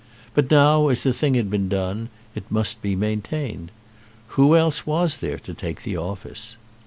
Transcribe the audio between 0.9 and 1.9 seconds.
the thing had been